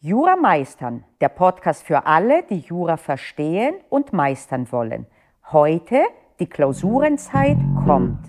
Jura 0.00 0.36
meistern, 0.36 1.02
der 1.20 1.28
Podcast 1.28 1.82
für 1.82 2.06
alle, 2.06 2.44
die 2.44 2.60
Jura 2.60 2.96
verstehen 2.96 3.74
und 3.88 4.12
meistern 4.12 4.70
wollen. 4.70 5.08
Heute 5.50 6.02
die 6.38 6.46
Klausurenzeit 6.46 7.58
kommt. 7.84 8.20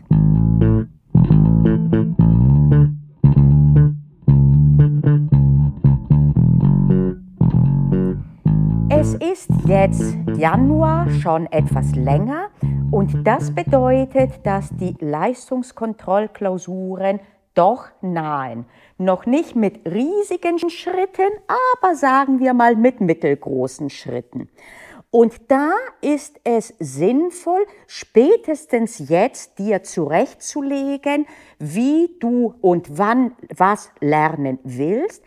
Es 8.89 9.13
ist 9.13 9.51
jetzt 9.65 10.17
Januar 10.37 11.07
schon 11.11 11.45
etwas 11.51 11.93
länger 11.93 12.47
und 12.89 13.27
das 13.27 13.53
bedeutet, 13.53 14.43
dass 14.43 14.71
die 14.71 14.95
Leistungskontrollklausuren 14.99 17.19
doch 17.53 17.85
nahen. 18.01 18.65
Noch 18.97 19.25
nicht 19.25 19.55
mit 19.55 19.85
riesigen 19.85 20.59
Schritten, 20.69 21.31
aber 21.81 21.95
sagen 21.95 22.39
wir 22.39 22.53
mal 22.53 22.75
mit 22.75 23.01
mittelgroßen 23.01 23.89
Schritten. 23.89 24.49
Und 25.11 25.49
da 25.49 25.71
ist 26.01 26.39
es 26.43 26.73
sinnvoll, 26.77 27.65
spätestens 27.87 29.09
jetzt 29.09 29.57
dir 29.57 29.81
zurechtzulegen, 29.81 31.25
wie 31.57 32.15
du 32.19 32.53
und 32.61 32.97
wann 32.99 33.35
was 33.55 33.89
lernen 34.01 34.59
willst, 34.63 35.23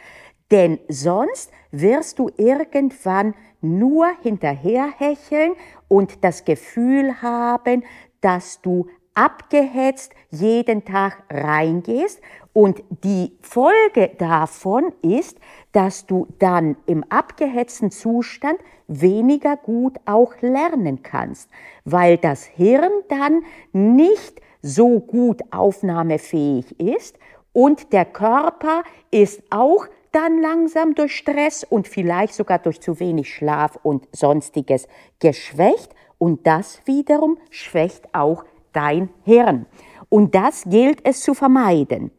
denn 0.53 0.79
sonst 0.89 1.51
wirst 1.73 2.21
du 2.21 2.31
irgendwann 2.37 3.35
nur 3.61 4.07
hinterherhecheln 4.23 5.55
und 5.89 6.23
das 6.23 6.45
Gefühl 6.45 7.21
haben, 7.23 7.85
dass 8.21 8.61
du 8.61 8.87
abgehetzt 9.15 10.13
jeden 10.31 10.85
Tag 10.85 11.23
reingehst. 11.31 12.21
Und 12.53 12.83
die 13.03 13.33
Folge 13.41 14.11
davon 14.19 14.93
ist, 15.01 15.39
dass 15.73 16.07
du 16.07 16.27
dann 16.39 16.77
im 16.87 17.03
abgehetzten 17.09 17.91
Zustand 17.91 18.59
weniger 18.89 19.57
gut 19.57 19.97
auch 20.05 20.35
lernen 20.43 21.03
kannst, 21.03 21.49
weil 21.85 22.19
das 22.19 22.45
Hirn 22.45 22.91
dann 23.09 23.43
nicht 23.73 24.41
so 24.61 25.01
gut 25.01 25.41
aufnahmefähig 25.51 26.79
ist 26.79 27.19
und 27.53 27.93
der 27.93 28.07
Körper 28.07 28.83
ist 29.11 29.43
auch 29.51 29.87
dann 30.11 30.41
langsam 30.41 30.95
durch 30.95 31.17
Stress 31.17 31.65
und 31.65 31.89
vielleicht 31.89 32.35
sogar 32.35 32.59
durch 32.59 32.81
zu 32.81 32.99
wenig 33.01 33.33
Schlaf 33.35 33.79
und 33.83 34.09
sonstiges 34.13 34.89
geschwächt. 35.21 35.95
Und 36.19 36.47
das 36.47 36.81
wiederum 36.87 37.39
schwächt 37.51 38.15
auch 38.15 38.45
dein 38.73 39.11
Hirn. 39.25 39.67
Und 40.09 40.35
das 40.35 40.65
gilt 40.67 41.01
es 41.05 41.21
zu 41.21 41.35
vermeiden. 41.35 42.11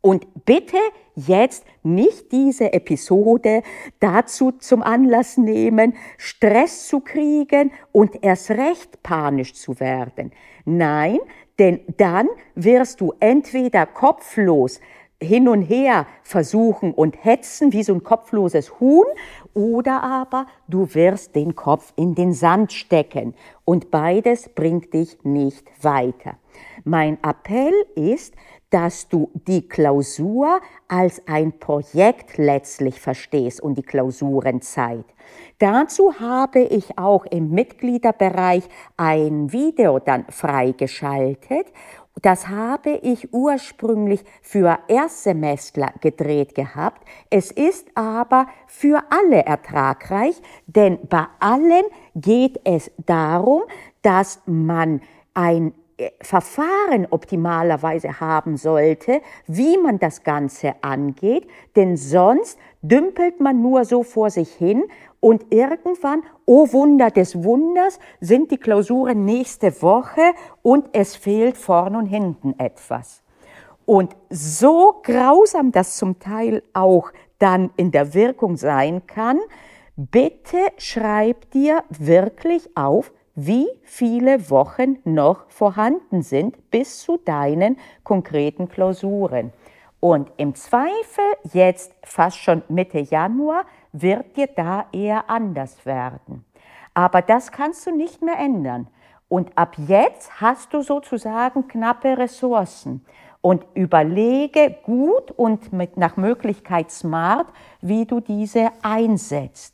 Und 0.00 0.26
bitte 0.44 0.78
jetzt 1.16 1.64
nicht 1.82 2.30
diese 2.32 2.72
Episode 2.72 3.62
dazu 4.00 4.52
zum 4.52 4.82
Anlass 4.82 5.36
nehmen, 5.38 5.94
Stress 6.18 6.88
zu 6.88 7.00
kriegen 7.00 7.72
und 7.92 8.22
erst 8.22 8.50
recht 8.50 9.02
panisch 9.02 9.54
zu 9.54 9.80
werden. 9.80 10.32
Nein, 10.64 11.18
denn 11.58 11.80
dann 11.96 12.28
wirst 12.54 13.00
du 13.00 13.14
entweder 13.20 13.86
kopflos 13.86 14.80
hin 15.22 15.48
und 15.48 15.62
her 15.62 16.06
versuchen 16.22 16.92
und 16.92 17.24
hetzen 17.24 17.72
wie 17.72 17.82
so 17.82 17.94
ein 17.94 18.02
kopfloses 18.02 18.78
Huhn 18.80 19.06
oder 19.54 20.02
aber 20.02 20.46
du 20.68 20.94
wirst 20.94 21.34
den 21.34 21.54
Kopf 21.54 21.92
in 21.96 22.14
den 22.14 22.32
Sand 22.32 22.72
stecken 22.72 23.34
und 23.64 23.90
beides 23.90 24.48
bringt 24.48 24.92
dich 24.92 25.22
nicht 25.24 25.66
weiter. 25.82 26.36
Mein 26.84 27.18
Appell 27.22 27.74
ist, 27.94 28.34
dass 28.70 29.08
du 29.08 29.30
die 29.46 29.68
Klausur 29.68 30.60
als 30.88 31.22
ein 31.28 31.60
Projekt 31.60 32.38
letztlich 32.38 33.00
verstehst 33.00 33.60
und 33.60 33.78
die 33.78 33.82
Klausurenzeit. 33.82 35.04
Dazu 35.60 36.18
habe 36.18 36.58
ich 36.58 36.98
auch 36.98 37.24
im 37.26 37.50
Mitgliederbereich 37.50 38.64
ein 38.96 39.52
Video 39.52 40.00
dann 40.00 40.24
freigeschaltet 40.28 41.68
das 42.22 42.48
habe 42.48 42.90
ich 43.02 43.32
ursprünglich 43.32 44.24
für 44.40 44.78
Erstsemestler 44.88 45.92
gedreht 46.00 46.54
gehabt. 46.54 47.06
Es 47.28 47.50
ist 47.50 47.88
aber 47.94 48.46
für 48.66 49.02
alle 49.10 49.44
ertragreich, 49.44 50.40
denn 50.66 50.98
bei 51.08 51.26
allen 51.40 51.84
geht 52.14 52.60
es 52.64 52.90
darum, 53.04 53.62
dass 54.02 54.40
man 54.46 55.00
ein 55.34 55.74
Verfahren 56.20 57.06
optimalerweise 57.10 58.20
haben 58.20 58.56
sollte, 58.56 59.20
wie 59.46 59.78
man 59.78 59.98
das 59.98 60.24
Ganze 60.24 60.74
angeht, 60.82 61.46
denn 61.76 61.96
sonst 61.96 62.58
dümpelt 62.82 63.40
man 63.40 63.62
nur 63.62 63.84
so 63.84 64.02
vor 64.02 64.30
sich 64.30 64.52
hin 64.52 64.84
und 65.20 65.52
irgendwann, 65.52 66.22
oh 66.46 66.72
Wunder 66.72 67.10
des 67.10 67.44
Wunders, 67.44 67.98
sind 68.20 68.50
die 68.50 68.58
Klausuren 68.58 69.24
nächste 69.24 69.80
Woche 69.82 70.34
und 70.62 70.88
es 70.92 71.14
fehlt 71.16 71.56
vorn 71.56 71.96
und 71.96 72.06
hinten 72.06 72.58
etwas. 72.58 73.22
Und 73.86 74.16
so 74.30 75.00
grausam 75.02 75.70
das 75.70 75.96
zum 75.96 76.18
Teil 76.18 76.62
auch 76.72 77.12
dann 77.38 77.70
in 77.76 77.90
der 77.90 78.14
Wirkung 78.14 78.56
sein 78.56 79.06
kann, 79.06 79.38
bitte 79.96 80.58
schreib 80.76 81.50
dir 81.52 81.84
wirklich 81.88 82.76
auf, 82.76 83.12
wie 83.34 83.66
viele 83.82 84.50
Wochen 84.50 84.98
noch 85.04 85.48
vorhanden 85.48 86.22
sind 86.22 86.70
bis 86.70 87.00
zu 87.00 87.16
deinen 87.16 87.78
konkreten 88.02 88.68
Klausuren. 88.68 89.52
Und 90.00 90.30
im 90.36 90.54
Zweifel 90.54 91.24
jetzt 91.52 91.94
fast 92.02 92.36
schon 92.36 92.62
Mitte 92.68 92.98
Januar 92.98 93.64
wird 93.92 94.36
dir 94.36 94.48
da 94.48 94.86
eher 94.92 95.30
anders 95.30 95.86
werden. 95.86 96.44
Aber 96.92 97.22
das 97.22 97.50
kannst 97.50 97.86
du 97.86 97.90
nicht 97.90 98.22
mehr 98.22 98.38
ändern. 98.38 98.88
Und 99.28 99.56
ab 99.56 99.76
jetzt 99.88 100.40
hast 100.40 100.72
du 100.74 100.82
sozusagen 100.82 101.66
knappe 101.68 102.18
Ressourcen. 102.18 103.04
Und 103.40 103.66
überlege 103.74 104.76
gut 104.84 105.30
und 105.32 105.72
mit 105.72 105.96
nach 105.96 106.16
Möglichkeit 106.16 106.90
smart, 106.90 107.46
wie 107.82 108.06
du 108.06 108.20
diese 108.20 108.70
einsetzt. 108.82 109.73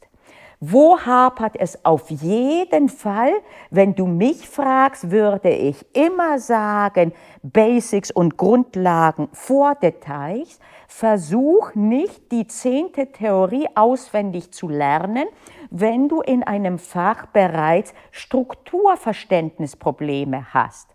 Wo 0.62 0.98
hapert 0.98 1.56
es 1.58 1.86
auf 1.86 2.10
jeden 2.10 2.90
Fall? 2.90 3.32
Wenn 3.70 3.94
du 3.94 4.06
mich 4.06 4.46
fragst, 4.46 5.10
würde 5.10 5.48
ich 5.48 5.86
immer 5.96 6.38
sagen, 6.38 7.14
Basics 7.42 8.10
und 8.10 8.36
Grundlagen 8.36 9.30
vor 9.32 9.74
Details. 9.74 10.60
Versuch 10.86 11.74
nicht, 11.74 12.30
die 12.30 12.46
zehnte 12.46 13.10
Theorie 13.10 13.68
auswendig 13.74 14.52
zu 14.52 14.68
lernen, 14.68 15.28
wenn 15.70 16.10
du 16.10 16.20
in 16.20 16.42
einem 16.42 16.78
Fach 16.78 17.24
bereits 17.28 17.94
Strukturverständnisprobleme 18.10 20.52
hast. 20.52 20.90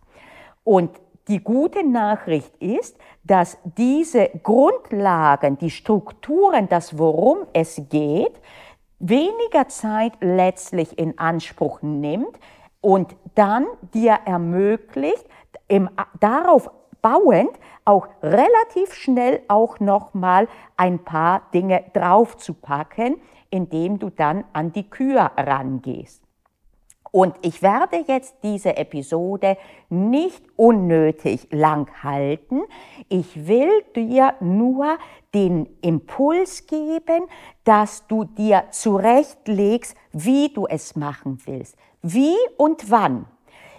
Und 0.64 0.92
die 1.28 1.44
gute 1.44 1.84
Nachricht 1.84 2.56
ist, 2.58 3.00
dass 3.24 3.58
diese 3.64 4.30
Grundlagen, 4.44 5.58
die 5.58 5.72
Strukturen, 5.72 6.70
das 6.70 7.00
worum 7.00 7.48
es 7.52 7.82
geht, 7.90 8.40
weniger 9.10 9.68
Zeit 9.68 10.14
letztlich 10.22 10.98
in 10.98 11.18
Anspruch 11.18 11.82
nimmt 11.82 12.40
und 12.82 13.16
dann 13.36 13.66
dir 13.94 14.20
ermöglicht, 14.26 15.26
im, 15.68 15.90
darauf 16.20 16.70
bauend 17.02 17.52
auch 17.86 18.08
relativ 18.24 18.94
schnell 18.94 19.42
auch 19.48 19.80
nochmal 19.80 20.48
ein 20.76 21.04
paar 21.04 21.44
Dinge 21.54 21.84
draufzupacken, 21.94 23.22
indem 23.50 24.00
du 24.00 24.10
dann 24.10 24.44
an 24.54 24.72
die 24.74 24.90
Kür 24.90 25.32
rangehst. 25.38 26.25
Und 27.16 27.38
ich 27.44 27.62
werde 27.62 28.04
jetzt 28.08 28.36
diese 28.44 28.76
Episode 28.76 29.56
nicht 29.88 30.44
unnötig 30.58 31.48
lang 31.50 31.90
halten. 32.04 32.64
Ich 33.08 33.48
will 33.48 33.72
dir 33.96 34.34
nur 34.42 34.98
den 35.34 35.66
Impuls 35.82 36.68
geben, 36.68 37.24
dass 37.64 38.06
du 38.08 38.26
dir 38.26 38.66
zurechtlegst, 38.72 39.96
wie 40.12 40.50
du 40.50 40.68
es 40.68 40.98
machen 40.98 41.38
willst. 41.46 41.78
Wie 42.02 42.36
und 42.58 42.92
wann. 42.92 43.28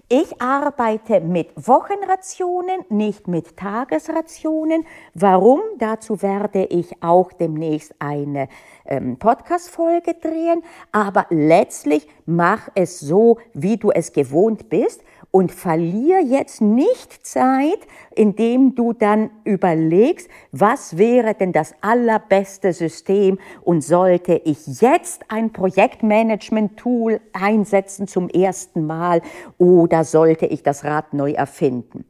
Ich 0.09 0.41
arbeite 0.41 1.21
mit 1.21 1.49
Wochenrationen, 1.57 2.85
nicht 2.91 3.27
mit 3.27 3.57
Tagesrationen. 3.57 4.87
Warum? 5.15 5.59
Dazu 5.79 6.23
werde 6.23 6.63
ich 6.67 7.03
auch 7.03 7.33
demnächst 7.33 7.93
eine 7.99 8.49
ähm, 8.85 9.17
Podcast-Folge 9.19 10.15
drehen. 10.15 10.63
Aber 10.93 11.27
letztlich 11.31 12.07
mach 12.25 12.69
es 12.77 13.01
so, 13.01 13.39
wie 13.53 13.79
du 13.79 13.91
es 13.91 14.13
gewohnt 14.13 14.69
bist 14.69 15.03
und 15.37 15.53
verlier 15.53 16.23
jetzt 16.23 16.63
nicht 16.63 17.27
Zeit, 17.27 17.87
indem 18.15 18.75
du 18.75 18.95
dann 18.95 19.29
überlegst, 19.45 20.31
was 20.51 20.97
wäre 20.97 21.35
denn 21.35 21.53
das 21.53 21.75
allerbeste 21.83 22.73
System 22.73 23.39
und 23.63 23.85
sollte 23.85 24.41
ich 24.47 24.81
jetzt 24.81 25.27
ein 25.29 25.53
Projektmanagement-Tool 25.53 27.21
einsetzen 27.35 28.09
zum 28.09 28.31
ersten 28.31 28.87
Mal 28.87 29.21
oder 29.59 30.05
sollte 30.05 30.47
ich 30.47 30.63
das 30.63 30.85
Rad 30.85 31.13
neu 31.13 31.33
erfinden? 31.33 32.07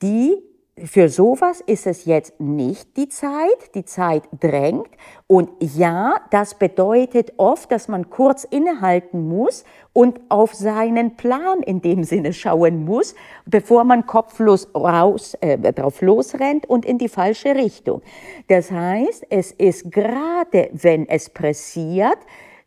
Die 0.00 0.36
für 0.84 1.08
sowas 1.08 1.60
ist 1.60 1.86
es 1.86 2.04
jetzt 2.04 2.40
nicht 2.40 2.96
die 2.96 3.08
Zeit. 3.08 3.74
Die 3.74 3.84
Zeit 3.84 4.22
drängt. 4.38 4.88
Und 5.26 5.50
ja, 5.60 6.20
das 6.30 6.54
bedeutet 6.54 7.34
oft, 7.36 7.70
dass 7.70 7.88
man 7.88 8.10
kurz 8.10 8.44
innehalten 8.44 9.28
muss 9.28 9.64
und 9.92 10.20
auf 10.28 10.54
seinen 10.54 11.16
Plan 11.16 11.62
in 11.62 11.80
dem 11.80 12.04
Sinne 12.04 12.32
schauen 12.32 12.84
muss, 12.84 13.14
bevor 13.46 13.84
man 13.84 14.06
kopflos 14.06 14.68
raus, 14.74 15.34
äh, 15.40 15.58
drauf 15.72 16.00
losrennt 16.00 16.66
und 16.66 16.84
in 16.84 16.98
die 16.98 17.08
falsche 17.08 17.54
Richtung. 17.54 18.02
Das 18.48 18.70
heißt, 18.70 19.26
es 19.30 19.52
ist 19.52 19.90
gerade, 19.90 20.70
wenn 20.72 21.08
es 21.08 21.30
pressiert, 21.30 22.18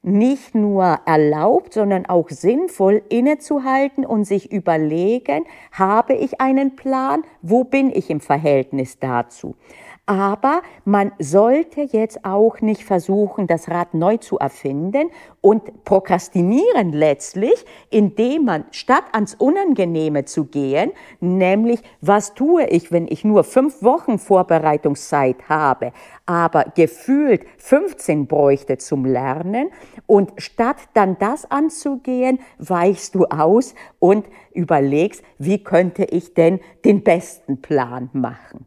nicht 0.03 0.53
nur 0.53 0.99
erlaubt, 1.05 1.73
sondern 1.73 2.05
auch 2.05 2.29
sinnvoll 2.29 3.01
innezuhalten 3.09 4.05
und 4.05 4.25
sich 4.25 4.51
überlegen, 4.51 5.45
habe 5.71 6.13
ich 6.13 6.41
einen 6.41 6.75
Plan, 6.75 7.23
wo 7.41 7.63
bin 7.63 7.89
ich 7.89 8.09
im 8.09 8.19
Verhältnis 8.19 8.99
dazu. 8.99 9.55
Aber 10.05 10.63
man 10.83 11.13
sollte 11.17 11.79
jetzt 11.79 12.25
auch 12.25 12.59
nicht 12.59 12.83
versuchen, 12.83 13.47
das 13.47 13.69
Rad 13.69 13.93
neu 13.93 14.17
zu 14.17 14.37
erfinden 14.37 15.09
und 15.39 15.85
prokrastinieren 15.85 16.91
letztlich, 16.91 17.65
indem 17.89 18.43
man 18.43 18.65
statt 18.71 19.05
ans 19.13 19.33
Unangenehme 19.33 20.25
zu 20.25 20.43
gehen, 20.43 20.91
nämlich 21.21 21.81
was 22.01 22.33
tue 22.33 22.67
ich, 22.67 22.91
wenn 22.91 23.07
ich 23.07 23.23
nur 23.23 23.45
fünf 23.45 23.81
Wochen 23.81 24.19
Vorbereitungszeit 24.19 25.47
habe, 25.47 25.93
aber 26.25 26.65
gefühlt 26.75 27.45
15 27.59 28.27
bräuchte 28.27 28.77
zum 28.77 29.05
Lernen 29.05 29.69
und 30.05 30.33
statt 30.35 30.77
dann 30.95 31.17
das 31.17 31.49
anzugehen, 31.49 32.39
weichst 32.57 33.15
du 33.15 33.23
aus 33.27 33.73
und 33.99 34.25
überlegst, 34.51 35.23
wie 35.37 35.63
könnte 35.63 36.03
ich 36.03 36.33
denn 36.33 36.59
den 36.83 37.05
besten 37.05 37.61
Plan 37.61 38.09
machen. 38.11 38.65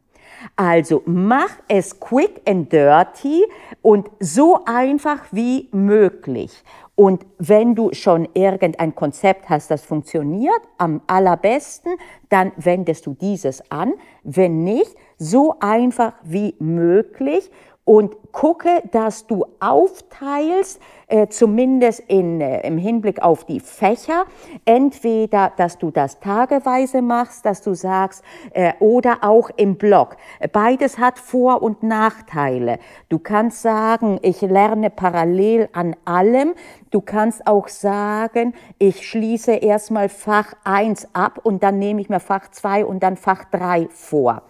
Also 0.55 1.03
mach 1.07 1.51
es 1.69 1.99
quick 1.99 2.41
and 2.47 2.73
dirty 2.73 3.45
und 3.83 4.11
so 4.21 4.61
einfach 4.65 5.25
wie 5.33 5.69
möglich. 5.73 6.63
Und 6.95 7.27
wenn 7.39 7.75
du 7.75 7.93
schon 7.93 8.27
irgendein 8.33 8.95
Konzept 8.95 9.51
hast, 9.51 9.71
das 9.71 9.83
funktioniert, 9.85 10.61
am 10.79 11.03
allerbesten, 11.07 11.93
dann 12.31 12.53
wendest 12.57 13.05
du 13.07 13.15
dieses 13.15 13.71
an. 13.71 13.93
Wenn 14.23 14.65
nicht, 14.65 14.95
so 15.19 15.57
einfach 15.61 16.15
wie 16.23 16.55
möglich 16.59 17.51
und 17.87 18.33
gucke, 18.33 18.83
dass 18.91 19.29
du 19.29 19.47
aufteilst, 19.61 20.83
äh, 21.07 21.29
zumindest 21.29 22.01
in, 22.01 22.41
äh, 22.41 22.67
im 22.67 22.79
Hinblick 22.79 23.23
auf 23.23 23.45
die 23.45 23.61
Fächer, 23.61 24.25
entweder, 24.65 25.53
dass 25.57 25.79
du 25.79 25.93
das 25.93 26.19
tageweise 26.19 27.01
machst, 27.01 27.47
dass 27.47 27.63
du 27.63 27.75
sagst, 27.75 28.25
äh, 28.53 28.73
oder 28.81 29.19
auch 29.23 29.51
im 29.57 29.77
Blog. 29.77 30.17
Beides 30.53 30.99
hat 30.99 31.21
Vor- 31.21 31.63
und 31.63 31.85
Nachteile. 31.85 32.81
Du 33.09 33.21
kannst 33.21 33.63
sagen, 33.63 34.19
ich 34.21 34.41
lerne 34.41 34.91
parallel 34.91 35.69
an 35.73 35.95
allem. 36.05 36.55
Du 36.91 37.01
kannst 37.01 37.47
auch 37.47 37.69
sagen, 37.69 38.53
ich 38.79 39.07
schließe 39.07 39.53
erstmal 39.53 40.09
Fach 40.09 40.55
1 40.65 41.15
ab 41.15 41.39
und 41.45 41.63
dann 41.63 41.79
nehme 41.79 42.01
ich 42.01 42.09
mir 42.09 42.21
Fach 42.21 42.51
2 42.51 42.85
und 42.85 43.05
dann 43.05 43.17
Fach 43.17 43.45
3 43.45 43.87
vor. 43.91 44.43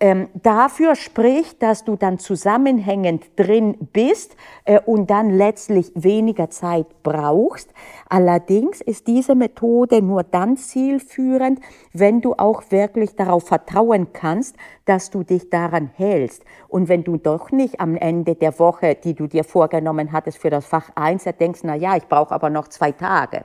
Ähm, 0.00 0.28
dafür 0.34 0.94
spricht, 0.94 1.62
dass 1.62 1.84
du 1.84 1.96
dann 1.96 2.18
zusammenhängend 2.18 3.24
drin 3.36 3.76
bist 3.92 4.36
äh, 4.64 4.80
und 4.80 5.10
dann 5.10 5.30
letztlich 5.30 5.92
weniger 5.94 6.50
Zeit 6.50 6.86
brauchst. 7.02 7.70
Allerdings 8.08 8.80
ist 8.80 9.06
diese 9.06 9.34
Methode 9.34 10.02
nur 10.02 10.22
dann 10.22 10.56
zielführend, 10.56 11.60
wenn 11.92 12.20
du 12.20 12.34
auch 12.34 12.62
wirklich 12.70 13.16
darauf 13.16 13.46
vertrauen 13.46 14.08
kannst, 14.12 14.56
dass 14.84 15.10
du 15.10 15.22
dich 15.22 15.50
daran 15.50 15.90
hältst. 15.94 16.44
Und 16.68 16.88
wenn 16.88 17.04
du 17.04 17.16
doch 17.16 17.50
nicht 17.50 17.80
am 17.80 17.96
Ende 17.96 18.34
der 18.34 18.58
Woche, 18.58 18.94
die 18.94 19.14
du 19.14 19.26
dir 19.26 19.44
vorgenommen 19.44 20.12
hattest 20.12 20.38
für 20.38 20.50
das 20.50 20.66
Fach 20.66 20.90
1, 20.94 21.24
denkst, 21.38 21.60
na 21.62 21.74
ja, 21.74 21.96
ich 21.96 22.06
brauche 22.06 22.34
aber 22.34 22.50
noch 22.50 22.68
zwei 22.68 22.92
Tage 22.92 23.44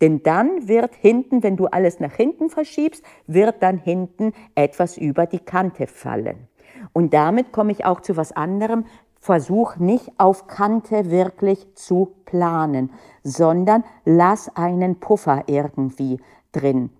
denn 0.00 0.22
dann 0.22 0.68
wird 0.68 0.94
hinten, 0.94 1.42
wenn 1.42 1.56
du 1.56 1.66
alles 1.66 2.00
nach 2.00 2.12
hinten 2.12 2.50
verschiebst, 2.50 3.04
wird 3.26 3.62
dann 3.62 3.78
hinten 3.78 4.32
etwas 4.54 4.96
über 4.96 5.26
die 5.26 5.40
Kante 5.40 5.86
fallen. 5.86 6.48
Und 6.92 7.14
damit 7.14 7.52
komme 7.52 7.72
ich 7.72 7.84
auch 7.84 8.00
zu 8.00 8.16
was 8.16 8.32
anderem. 8.32 8.84
Versuch 9.20 9.76
nicht 9.76 10.12
auf 10.18 10.46
Kante 10.46 11.10
wirklich 11.10 11.74
zu 11.74 12.14
planen, 12.24 12.92
sondern 13.24 13.82
lass 14.04 14.54
einen 14.56 15.00
Puffer 15.00 15.44
irgendwie 15.46 16.20
drin. 16.52 16.90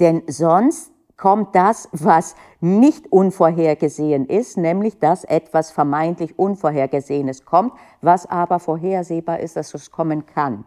Denn 0.00 0.22
sonst 0.26 0.90
kommt 1.16 1.54
das, 1.54 1.88
was 1.92 2.34
nicht 2.60 3.12
unvorhergesehen 3.12 4.26
ist, 4.26 4.56
nämlich 4.56 4.98
dass 4.98 5.24
etwas 5.24 5.70
vermeintlich 5.70 6.38
Unvorhergesehenes 6.38 7.44
kommt, 7.44 7.72
was 8.00 8.26
aber 8.26 8.58
vorhersehbar 8.58 9.40
ist, 9.40 9.56
dass 9.56 9.74
es 9.74 9.90
kommen 9.90 10.26
kann. 10.26 10.64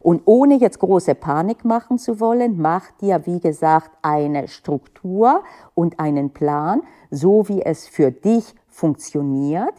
Und 0.00 0.22
ohne 0.24 0.56
jetzt 0.56 0.78
große 0.78 1.14
Panik 1.14 1.64
machen 1.64 1.98
zu 1.98 2.20
wollen, 2.20 2.58
mach 2.58 2.90
dir, 2.92 3.26
wie 3.26 3.40
gesagt, 3.40 3.90
eine 4.02 4.48
Struktur 4.48 5.42
und 5.74 5.98
einen 5.98 6.30
Plan, 6.30 6.82
so 7.10 7.48
wie 7.48 7.62
es 7.62 7.88
für 7.88 8.12
dich 8.12 8.54
funktioniert. 8.68 9.74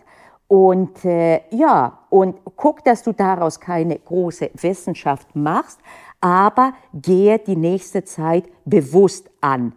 Und 0.47 1.03
äh, 1.03 1.41
ja, 1.49 1.99
und 2.09 2.37
guck, 2.55 2.83
dass 2.83 3.03
du 3.03 3.11
daraus 3.11 3.59
keine 3.59 3.99
große 3.99 4.51
Wissenschaft 4.53 5.35
machst, 5.35 5.79
aber 6.21 6.73
gehe 6.93 7.39
die 7.39 7.55
nächste 7.57 8.03
Zeit 8.03 8.49
bewusst 8.65 9.29
an. 9.41 9.73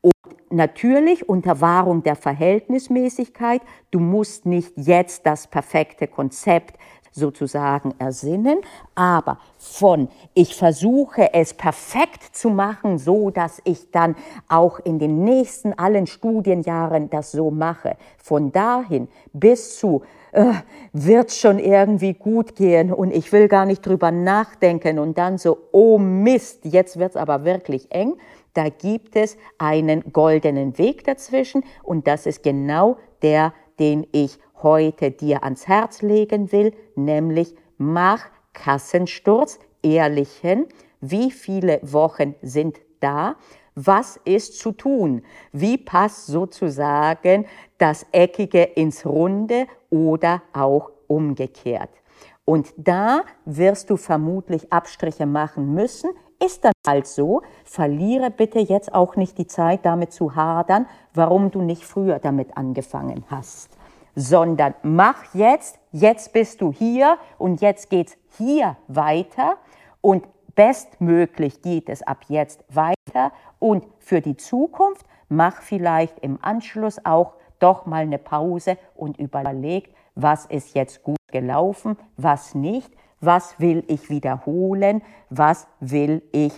Und 0.00 0.12
natürlich 0.50 1.28
unter 1.28 1.60
Wahrung 1.60 2.02
der 2.02 2.16
Verhältnismäßigkeit, 2.16 3.62
du 3.90 3.98
musst 3.98 4.46
nicht 4.46 4.72
jetzt 4.76 5.26
das 5.26 5.46
perfekte 5.46 6.06
Konzept 6.06 6.76
sozusagen 7.12 7.94
ersinnen, 7.98 8.58
aber 8.94 9.38
von 9.58 10.08
ich 10.34 10.56
versuche 10.56 11.32
es 11.34 11.54
perfekt 11.54 12.34
zu 12.34 12.50
machen, 12.50 12.98
so 12.98 13.30
dass 13.30 13.60
ich 13.64 13.90
dann 13.90 14.16
auch 14.48 14.80
in 14.80 14.98
den 14.98 15.22
nächsten 15.24 15.72
allen 15.74 16.06
Studienjahren 16.06 17.10
das 17.10 17.32
so 17.32 17.50
mache, 17.50 17.96
von 18.18 18.50
dahin 18.50 19.08
bis 19.32 19.78
zu 19.78 20.02
äh, 20.32 20.54
wird 20.94 21.30
schon 21.32 21.58
irgendwie 21.58 22.14
gut 22.14 22.56
gehen 22.56 22.92
und 22.92 23.12
ich 23.12 23.30
will 23.32 23.48
gar 23.48 23.66
nicht 23.66 23.84
drüber 23.86 24.10
nachdenken 24.10 24.98
und 24.98 25.18
dann 25.18 25.36
so, 25.36 25.58
oh 25.72 25.98
Mist, 25.98 26.64
jetzt 26.64 26.98
wird's 26.98 27.16
aber 27.16 27.44
wirklich 27.44 27.92
eng. 27.92 28.14
Da 28.54 28.68
gibt 28.68 29.16
es 29.16 29.36
einen 29.58 30.12
goldenen 30.12 30.76
Weg 30.78 31.04
dazwischen 31.04 31.64
und 31.82 32.06
das 32.06 32.26
ist 32.26 32.42
genau 32.42 32.96
der, 33.22 33.52
den 33.78 34.06
ich 34.12 34.38
heute 34.62 35.10
dir 35.10 35.44
ans 35.44 35.66
Herz 35.68 36.02
legen 36.02 36.52
will, 36.52 36.72
nämlich 36.94 37.54
mach 37.78 38.26
Kassensturz, 38.52 39.58
ehrlichen, 39.82 40.66
wie 41.00 41.30
viele 41.30 41.80
Wochen 41.82 42.34
sind 42.42 42.80
da, 43.00 43.36
was 43.74 44.20
ist 44.24 44.58
zu 44.58 44.72
tun, 44.72 45.22
wie 45.52 45.78
passt 45.78 46.26
sozusagen 46.26 47.46
das 47.78 48.06
Eckige 48.12 48.62
ins 48.62 49.06
Runde 49.06 49.66
oder 49.90 50.42
auch 50.52 50.90
umgekehrt. 51.06 51.90
Und 52.44 52.72
da 52.76 53.22
wirst 53.44 53.90
du 53.90 53.96
vermutlich 53.96 54.72
Abstriche 54.72 55.26
machen 55.26 55.74
müssen. 55.74 56.10
Ist 56.44 56.64
dann 56.64 56.72
halt 56.86 57.06
so, 57.06 57.42
verliere 57.64 58.30
bitte 58.30 58.58
jetzt 58.58 58.92
auch 58.92 59.14
nicht 59.14 59.38
die 59.38 59.46
Zeit 59.46 59.86
damit 59.86 60.12
zu 60.12 60.34
hadern, 60.34 60.86
warum 61.14 61.50
du 61.52 61.62
nicht 61.62 61.84
früher 61.84 62.18
damit 62.18 62.56
angefangen 62.56 63.24
hast 63.28 63.78
sondern 64.14 64.74
mach 64.82 65.34
jetzt, 65.34 65.78
jetzt 65.90 66.32
bist 66.32 66.60
du 66.60 66.72
hier 66.72 67.18
und 67.38 67.60
jetzt 67.60 67.90
geht's 67.90 68.16
hier 68.38 68.76
weiter 68.88 69.56
und 70.00 70.26
bestmöglich 70.54 71.62
geht 71.62 71.88
es 71.88 72.02
ab 72.02 72.24
jetzt 72.28 72.64
weiter 72.68 73.32
und 73.58 73.86
für 73.98 74.20
die 74.20 74.36
Zukunft 74.36 75.06
mach 75.28 75.62
vielleicht 75.62 76.18
im 76.20 76.38
Anschluss 76.42 77.04
auch 77.04 77.34
doch 77.58 77.86
mal 77.86 78.02
eine 78.02 78.18
Pause 78.18 78.76
und 78.94 79.18
überleg, 79.18 79.94
was 80.14 80.46
ist 80.46 80.74
jetzt 80.74 81.02
gut 81.02 81.16
gelaufen, 81.28 81.96
was 82.16 82.54
nicht, 82.54 82.92
was 83.20 83.58
will 83.60 83.84
ich 83.86 84.10
wiederholen, 84.10 85.02
was 85.30 85.68
will 85.80 86.22
ich 86.32 86.52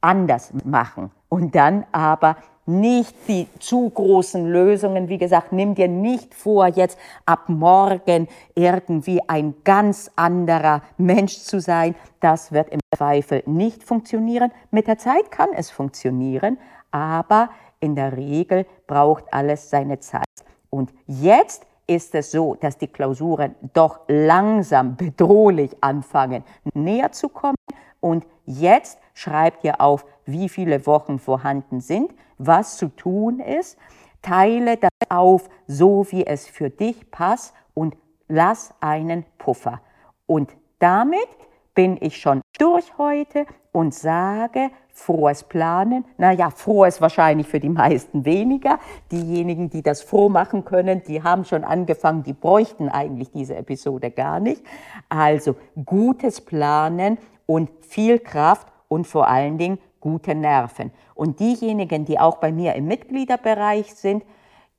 anders 0.00 0.52
machen. 0.64 1.12
Und 1.28 1.54
dann 1.54 1.86
aber 1.92 2.36
nicht 2.66 3.14
die 3.28 3.48
zu 3.58 3.88
großen 3.90 4.46
Lösungen. 4.46 5.08
Wie 5.08 5.18
gesagt, 5.18 5.52
nimm 5.52 5.74
dir 5.74 5.88
nicht 5.88 6.34
vor, 6.34 6.66
jetzt 6.66 6.98
ab 7.24 7.48
morgen 7.48 8.28
irgendwie 8.54 9.20
ein 9.28 9.54
ganz 9.64 10.10
anderer 10.16 10.82
Mensch 10.98 11.38
zu 11.38 11.60
sein. 11.60 11.94
Das 12.20 12.52
wird 12.52 12.68
im 12.70 12.80
Zweifel 12.94 13.42
nicht 13.46 13.84
funktionieren. 13.84 14.50
Mit 14.70 14.88
der 14.88 14.98
Zeit 14.98 15.30
kann 15.30 15.50
es 15.54 15.70
funktionieren, 15.70 16.58
aber 16.90 17.50
in 17.80 17.94
der 17.94 18.16
Regel 18.16 18.66
braucht 18.86 19.24
alles 19.32 19.70
seine 19.70 20.00
Zeit. 20.00 20.24
Und 20.70 20.92
jetzt 21.06 21.66
ist 21.86 22.14
es 22.14 22.32
so, 22.32 22.56
dass 22.56 22.78
die 22.78 22.88
Klausuren 22.88 23.54
doch 23.72 24.00
langsam 24.08 24.96
bedrohlich 24.96 25.70
anfangen, 25.80 26.42
näher 26.74 27.12
zu 27.12 27.28
kommen 27.28 27.56
und 28.00 28.26
jetzt 28.46 28.98
schreib 29.14 29.60
dir 29.60 29.80
auf, 29.80 30.06
wie 30.24 30.48
viele 30.48 30.86
Wochen 30.86 31.18
vorhanden 31.18 31.80
sind, 31.80 32.14
was 32.38 32.76
zu 32.76 32.88
tun 32.88 33.40
ist, 33.40 33.78
teile 34.22 34.76
das 34.76 34.90
auf, 35.08 35.48
so 35.66 36.06
wie 36.10 36.26
es 36.26 36.46
für 36.46 36.70
dich 36.70 37.10
passt 37.10 37.54
und 37.74 37.96
lass 38.28 38.74
einen 38.80 39.24
Puffer. 39.38 39.80
Und 40.26 40.56
damit 40.78 41.28
bin 41.74 41.98
ich 42.00 42.18
schon 42.18 42.40
durch 42.58 42.98
heute 42.98 43.46
und 43.70 43.94
sage, 43.94 44.70
frohes 44.88 45.44
Planen. 45.44 46.06
Naja, 46.16 46.48
froh 46.48 46.84
ist 46.84 47.02
wahrscheinlich 47.02 47.46
für 47.46 47.60
die 47.60 47.68
meisten 47.68 48.24
weniger. 48.24 48.80
Diejenigen, 49.12 49.68
die 49.68 49.82
das 49.82 50.00
froh 50.00 50.30
machen 50.30 50.64
können, 50.64 51.02
die 51.06 51.22
haben 51.22 51.44
schon 51.44 51.64
angefangen, 51.64 52.22
die 52.22 52.32
bräuchten 52.32 52.88
eigentlich 52.88 53.30
diese 53.30 53.54
Episode 53.54 54.10
gar 54.10 54.40
nicht. 54.40 54.62
Also 55.10 55.56
gutes 55.84 56.40
Planen 56.40 57.18
und 57.46 57.70
viel 57.80 58.18
Kraft 58.18 58.68
und 58.88 59.06
vor 59.06 59.28
allen 59.28 59.58
Dingen 59.58 59.78
gute 60.00 60.34
Nerven. 60.34 60.92
Und 61.14 61.40
diejenigen, 61.40 62.04
die 62.04 62.18
auch 62.18 62.36
bei 62.36 62.52
mir 62.52 62.74
im 62.74 62.86
Mitgliederbereich 62.86 63.94
sind, 63.94 64.24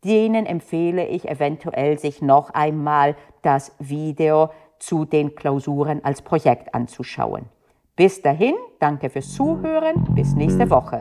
denen 0.04 0.46
empfehle 0.46 1.06
ich 1.08 1.28
eventuell, 1.28 1.98
sich 1.98 2.22
noch 2.22 2.52
einmal 2.52 3.16
das 3.42 3.76
Video 3.80 4.50
zu 4.80 5.06
den 5.06 5.36
Klausuren 5.36 6.04
als 6.04 6.22
Projekt 6.22 6.74
anzuschauen. 6.74 7.46
Bis 7.96 8.22
dahin, 8.22 8.54
danke 8.80 9.10
fürs 9.10 9.34
Zuhören, 9.34 10.06
bis 10.14 10.36
nächste 10.36 10.70
Woche. 10.70 11.00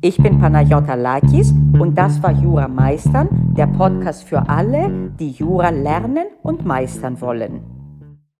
Ich 0.00 0.16
bin 0.16 0.40
Panayota 0.40 0.94
Lakis 0.94 1.54
und 1.78 1.96
das 1.96 2.20
war 2.20 2.32
Jura 2.32 2.66
Meistern, 2.66 3.54
der 3.56 3.68
Podcast 3.68 4.24
für 4.24 4.48
alle, 4.48 5.10
die 5.20 5.30
Jura 5.30 5.70
lernen 5.70 6.26
und 6.42 6.66
meistern 6.66 7.20
wollen. 7.20 7.71